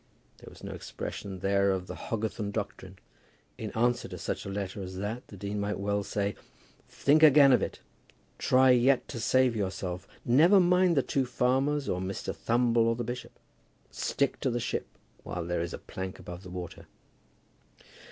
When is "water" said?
16.49-16.87